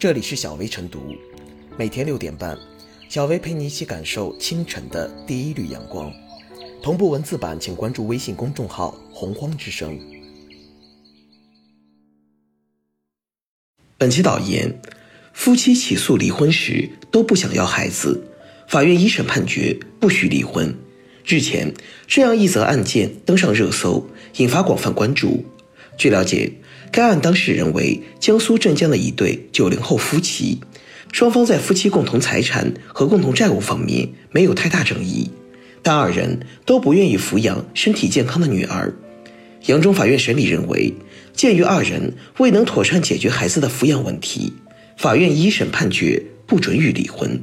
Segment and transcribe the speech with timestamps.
[0.00, 1.14] 这里是小薇晨读，
[1.76, 2.56] 每天六点半，
[3.10, 6.10] 小薇陪你一起感受清晨的第一缕阳光。
[6.82, 10.00] 同步文字版，请关注微信公众号“洪荒之声”。
[13.98, 14.80] 本期导言：
[15.34, 18.26] 夫妻起诉离婚时都不想要孩子，
[18.68, 20.74] 法院一审判决不许离婚。
[21.26, 21.74] 日前，
[22.06, 24.08] 这样一则案件登上热搜，
[24.38, 25.44] 引发广泛关注。
[25.98, 26.54] 据了解。
[26.92, 30.60] 该案当事人为江苏镇江的一对九零后夫妻，
[31.12, 35.30] 双方在夫妻共同财产和共同债务方面没有太大争议，
[35.82, 38.92] 但二人都不愿意抚养身体健康的女儿。
[39.66, 40.92] 扬州法院审理认为，
[41.32, 44.52] 鉴于二人未能妥善解决孩子的抚养问题，
[44.96, 47.40] 法院一审判决不准予离婚。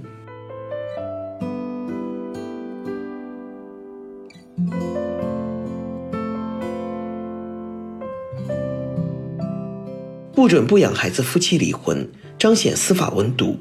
[10.38, 13.58] 不准不养孩子夫妻离婚，彰显司法温度。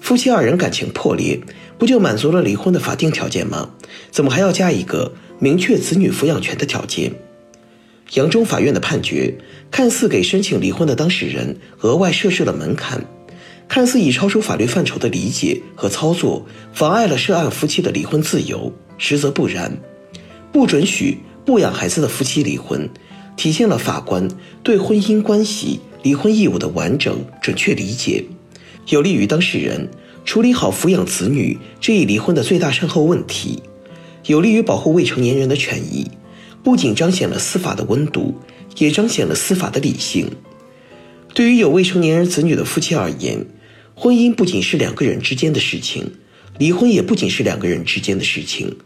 [0.00, 1.38] 夫妻二人感情破裂，
[1.78, 3.70] 不就满足了离婚的法定条件吗？
[4.10, 7.12] 怎么还要加一个明确子女抚养权的条件？
[8.14, 9.38] 扬州法院的判决
[9.70, 13.00] 看似给申请离婚的当事人额外设置了门槛，
[13.68, 19.70] 看似已超出法律范畴的理解和操作，妨碍了涉案夫妻的离婚自由，实则不然。
[20.50, 22.90] 不准许不养孩子的夫妻离婚。
[23.36, 24.28] 体现了法官
[24.62, 28.22] 对婚姻关系、离婚义务的完整、准确理解，
[28.88, 29.88] 有利于当事人
[30.26, 33.62] 处理好抚养子女这一离婚的最大善后问题，
[34.26, 36.10] 有利于保护未成年人的权益。
[36.62, 38.34] 不仅彰显了司法的温度，
[38.76, 40.30] 也彰显了司法的理性。
[41.32, 43.46] 对于有未成年人子女的夫妻而言，
[43.94, 46.12] 婚姻不仅是两个人之间的事情，
[46.58, 48.76] 离婚也不仅是两个人之间的事情。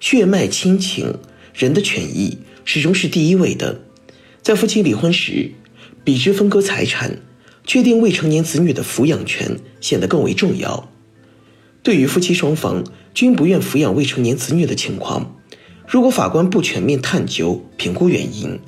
[0.00, 1.14] 血脉亲情，
[1.54, 2.38] 人的权益。
[2.64, 3.80] 始终是第一位的，
[4.42, 5.52] 在夫妻离婚时，
[6.08, 7.20] 比之分割财产，
[7.66, 10.90] 确定未成年子女的抚养权显得更为重要。
[11.82, 15.36] 对于夫妻双方均不愿抚养未成年子女的情况，
[15.86, 18.58] 如果法官不全面探究、评估原因，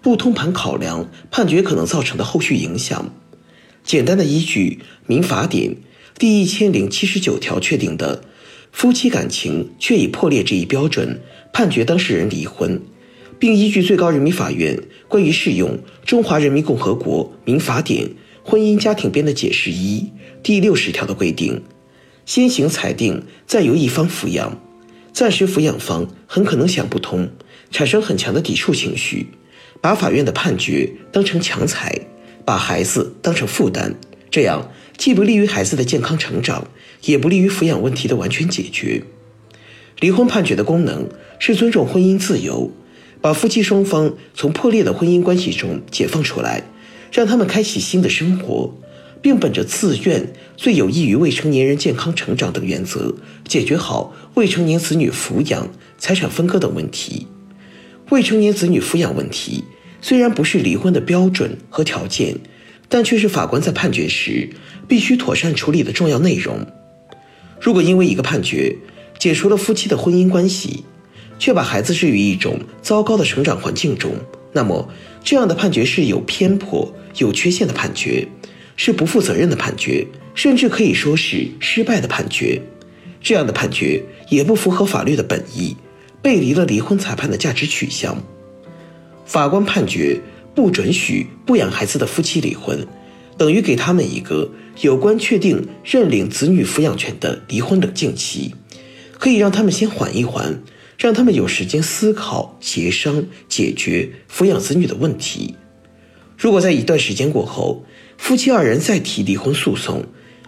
[0.00, 3.12] 不通盘考量判决可能造成的后续影响，
[3.82, 5.70] 简单的依据《民法典》
[6.16, 8.22] 第一千零七十九条确定的
[8.70, 11.20] 夫妻感情确已破裂这一标准，
[11.52, 12.80] 判决当事人离婚。
[13.44, 15.72] 并依据最高人民法院关于适用
[16.06, 18.06] 《中华人民共和国民法典》
[18.42, 20.10] 婚姻家庭编的解释一
[20.42, 21.60] 第六十条的规定，
[22.24, 24.58] 先行裁定再由一方抚养，
[25.12, 27.28] 暂时抚养方很可能想不通，
[27.70, 29.26] 产生很强的抵触情绪，
[29.82, 32.06] 把法院的判决当成强裁，
[32.46, 33.94] 把孩子当成负担，
[34.30, 36.68] 这样既不利于孩子的健康成长，
[37.02, 39.02] 也不利于抚养问题的完全解决。
[40.00, 42.72] 离婚判决的功能是尊重婚姻自由。
[43.24, 46.62] 把夫妻双方从破裂的婚姻关系中解放出来，
[47.10, 48.74] 让他们开启新的生活，
[49.22, 53.14] 并本着自愿、最有益于未成年人健康成长等原则，
[53.48, 57.26] 解决好未成年子女抚养、财产分割等问题。
[58.10, 59.64] 未成年子女抚养问题
[60.02, 62.36] 虽然不是离婚的标准和条件，
[62.90, 64.50] 但却是法官在判决时
[64.86, 66.58] 必须妥善处理的重要内容。
[67.58, 68.76] 如果因为一个判决
[69.18, 70.84] 解除了夫妻的婚姻关系，
[71.44, 74.12] 却把孩子置于一种糟糕的成长环境中，
[74.54, 74.88] 那么
[75.22, 78.26] 这样的判决是有偏颇、有缺陷的判决，
[78.76, 82.58] 是不负责任的判决，甚至可以说是失败的判决。
[83.20, 85.76] 这样的判决也不符合法律的本意，
[86.22, 88.16] 背离了离婚裁判的价值取向。
[89.26, 90.18] 法官判决
[90.54, 92.86] 不准许不养孩子的夫妻离婚，
[93.36, 94.50] 等于给他们一个
[94.80, 98.54] 有关确定认领子女抚养权的离婚冷静期，
[99.18, 100.62] 可以让他们先缓一缓。
[100.96, 105.56] 让他们有时间思考、协商、解决抚养子女的问题。
[106.36, 107.84] 如果在一段时间过后，
[108.16, 110.04] 夫妻二人再提离婚诉讼，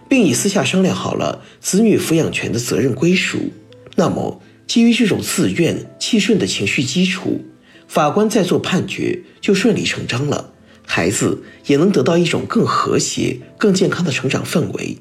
[0.09, 3.51] 并已私下商量好了子女抚养权的责任归属，
[3.95, 7.41] 那么基于这种自愿、气顺的情绪基础，
[7.87, 10.53] 法官再做判决就顺理成章了，
[10.85, 14.97] 孩子也能得到一种更和谐、更健康的成长氛围。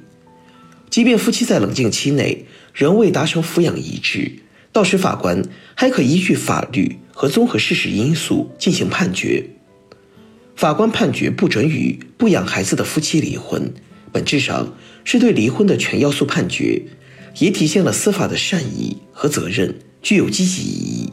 [0.89, 4.37] 即便夫妻在冷静期内仍未达成抚养一致。
[4.77, 5.43] 到时，法官
[5.75, 9.43] 还可依据法律和综合事实因素进行判决。
[10.55, 13.73] 法官判决不准予不养孩子的夫妻离婚，
[14.13, 16.83] 本质上是对离婚的全要素判决，
[17.39, 21.13] 也体现了司法的善意和责任，具有积极意义。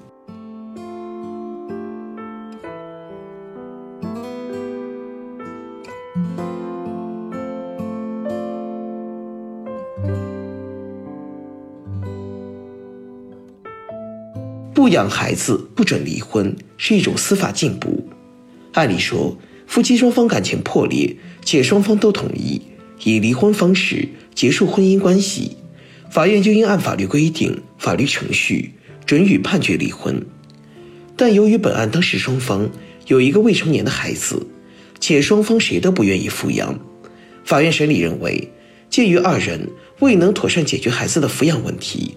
[14.93, 18.07] 养孩子不准离婚是一种司法进步。
[18.71, 19.37] 按理说，
[19.67, 22.61] 夫妻双方感情破裂且双方都同意，
[23.03, 25.57] 以离婚方式结束婚姻关系，
[26.09, 28.71] 法院就应按法律规定、法律程序
[29.05, 30.25] 准予判决离婚。
[31.15, 32.67] 但由于本案当事双方
[33.07, 34.47] 有一个未成年的孩子，
[34.99, 36.79] 且双方谁都不愿意抚养，
[37.45, 38.51] 法院审理认为，
[38.89, 39.69] 鉴于二人
[39.99, 42.15] 未能妥善解决孩子的抚养问题，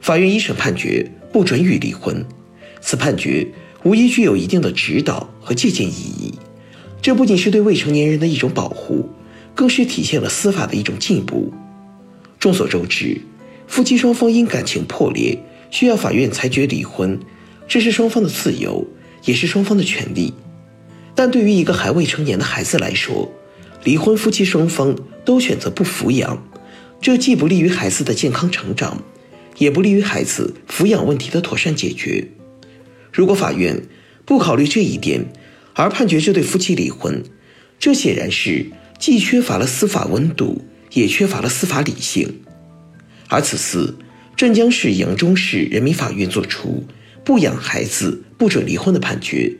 [0.00, 2.24] 法院一审判决不准予离婚。
[2.80, 3.46] 此判决
[3.82, 6.34] 无疑具有一定的指导和借鉴意义。
[7.02, 9.08] 这不仅是对未成年人的一种保护，
[9.54, 11.52] 更是体现了司法的一种进步。
[12.38, 13.20] 众所周知，
[13.66, 15.38] 夫妻双方因感情破裂
[15.70, 17.18] 需要法院裁决离婚。
[17.68, 18.86] 这是双方的自由，
[19.24, 20.32] 也是双方的权利。
[21.14, 23.28] 但对于一个还未成年的孩子来说，
[23.82, 26.42] 离婚夫妻双方都选择不抚养，
[27.00, 29.02] 这既不利于孩子的健康成长，
[29.58, 32.28] 也不利于孩子抚养问题的妥善解决。
[33.12, 33.82] 如果法院
[34.24, 35.24] 不考虑这一点，
[35.74, 37.22] 而判决这对夫妻离婚，
[37.78, 38.66] 这显然是
[38.98, 40.62] 既缺乏了司法温度，
[40.92, 42.40] 也缺乏了司法理性。
[43.28, 43.96] 而此次
[44.36, 46.84] 镇江市扬中市人民法院作出。
[47.24, 49.52] 不养孩子不准离婚的判决，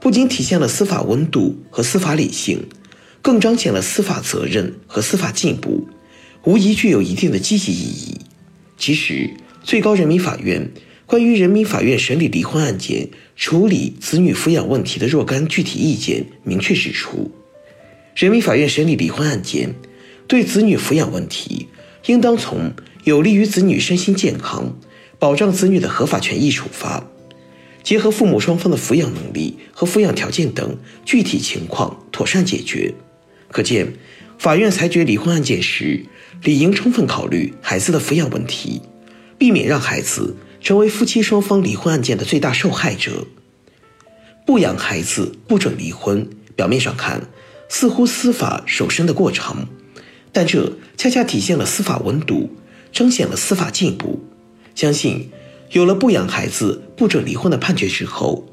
[0.00, 2.66] 不仅体现了司法温度和司法理性，
[3.22, 5.86] 更彰显了司法责任和司法进步，
[6.42, 8.18] 无疑具有一定的积极意义。
[8.76, 9.30] 其实，
[9.62, 10.70] 最高人民法院
[11.06, 17.30] 关于人民法院审理离婚案件处理子女抚养问题的若干具体意见明确指出，
[18.14, 19.74] 人民法院审理离婚案件，
[20.26, 21.68] 对子女抚养问题，
[22.06, 22.72] 应当从
[23.04, 24.78] 有利于子女身心健康。
[25.18, 27.08] 保障子女的合法权益出发，
[27.82, 32.92] 结合父母双方的抚养能力和抚养条件等具体情况妥善解决。
[33.50, 33.94] 可见，
[34.38, 36.04] 法院裁决离婚案件时，
[36.42, 38.80] 理应充分考虑孩子的抚养问题，
[39.38, 43.26] 避免让孩子成为夫妻双方离婚案件的最大受害者。
[44.46, 47.28] 不养孩子不准离婚，表面上看
[47.68, 49.66] 似乎司法手伸的过长，
[50.30, 52.50] 但这恰恰体现了司法温度，
[52.92, 54.24] 彰显了司法进步。
[54.74, 55.30] 相信，
[55.72, 58.48] 有了不养孩子不准离婚的判决之后，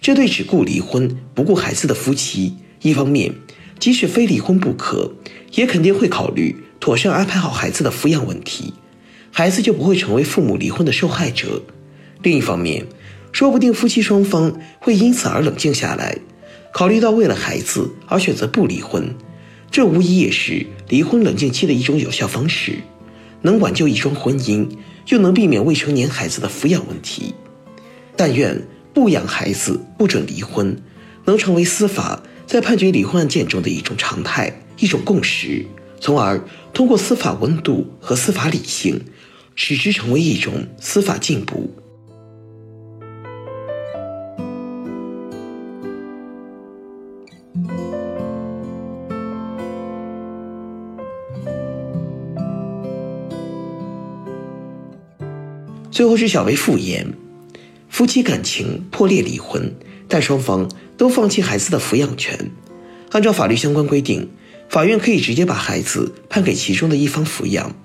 [0.00, 3.34] 这对只顾离婚不顾孩子的夫妻，一方面
[3.80, 5.12] 即使非离婚不可，
[5.54, 8.74] 也肯定会考虑妥善安排好孩子的抚养问题，
[9.30, 11.62] 孩子就不会成为父母离婚的受害者；
[12.22, 12.84] 另一方面，
[13.30, 16.18] 说不定夫妻双方会因此而冷静下来，
[16.74, 19.14] 考虑到为了孩子而选择不离婚，
[19.70, 22.72] 这无疑也是离婚冷静期的一种有效方式，
[23.42, 24.68] 能挽救一桩婚姻。
[25.08, 27.34] 又能避免未成年孩子的抚养问题。
[28.16, 28.60] 但愿
[28.94, 30.76] 不养孩子不准离婚，
[31.26, 35.64] 能成为司法在判决离婚案件中的一种常态、一种共识，
[36.02, 36.40] 从而
[36.74, 39.00] 通过司法温度和司法理性，
[39.54, 41.70] 使之成为一种司法进步。
[55.92, 57.06] 最后是小薇复言，
[57.88, 59.72] 夫妻感情破裂离婚，
[60.08, 62.50] 但双方都放弃孩子的抚养权。
[63.12, 64.28] 按照法律相关规定，
[64.72, 67.76] 法院可以直接把孩子判给其中的一方抚养，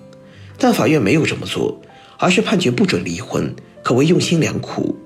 [0.56, 1.82] 但法院没有这么做，
[2.16, 4.96] 而是判决不准离婚，可谓用心良苦，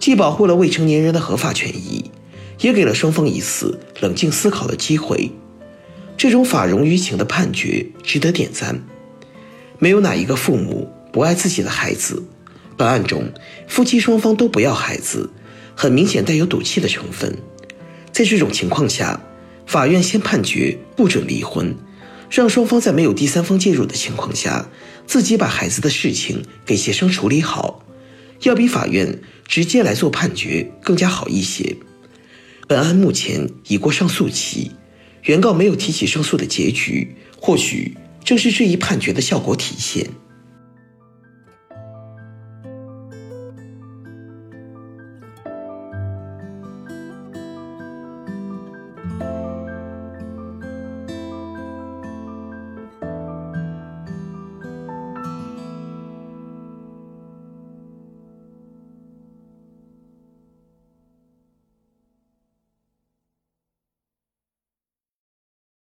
[0.00, 2.10] 既保护了未成年人的合法权益，
[2.58, 5.30] 也给了双方一次冷静思考的机会。
[6.16, 8.82] 这种法容于情的判决值得点赞。
[9.78, 10.90] 没有哪一个父母。
[11.12, 12.20] 不爱自己的孩子，
[12.74, 13.30] 本案中
[13.68, 15.30] 夫妻双方都不要孩子，
[15.76, 17.36] 很明显带有赌气的成分。
[18.10, 19.20] 在这种情况下，
[19.66, 21.74] 法院先判决不准离婚，
[22.30, 24.68] 让双方在没有第三方介入的情况下，
[25.06, 27.84] 自己把孩子的事情给协商处理好，
[28.42, 31.76] 要比法院直接来做判决更加好一些。
[32.68, 34.72] 本案目前已过上诉期，
[35.24, 40.06] 原告没有提起上诉的结局，或许正是这一判决的效果体现。